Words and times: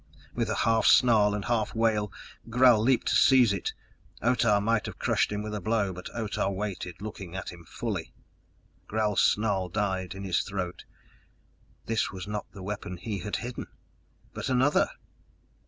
With 0.33 0.49
half 0.49 0.87
snarl 0.87 1.35
and 1.35 1.45
half 1.45 1.75
wail, 1.75 2.11
Gral 2.49 2.81
leaped 2.81 3.09
to 3.09 3.15
seize 3.15 3.53
it. 3.53 3.73
Otah 4.19 4.59
might 4.59 4.87
have 4.87 4.97
crushed 4.97 5.31
him 5.31 5.43
with 5.43 5.53
a 5.53 5.61
blow, 5.61 5.93
but 5.93 6.09
Otah 6.15 6.49
waited, 6.49 7.03
looking 7.03 7.35
at 7.35 7.49
him 7.51 7.63
fully. 7.65 8.11
Gral's 8.87 9.21
snarl 9.21 9.69
died 9.69 10.15
in 10.15 10.23
his 10.23 10.41
throat. 10.41 10.85
This 11.85 12.09
was 12.09 12.27
not 12.27 12.51
the 12.51 12.63
weapon 12.63 12.97
he 12.97 13.19
had 13.19 13.35
hidden, 13.35 13.67
but 14.33 14.49
another! 14.49 14.89